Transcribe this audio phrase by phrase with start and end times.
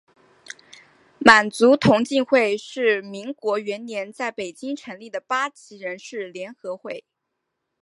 [1.19, 7.05] 满族同进会是民国元年在北京成立的八旗人士联合会。